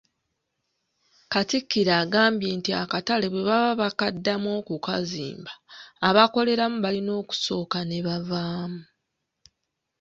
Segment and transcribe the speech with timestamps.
[1.31, 5.53] Katikkiro agambye nti akatale bwe baba bakaddamu okukazimba,
[6.07, 8.81] abakoleramu balina okusooka ne bavaamu.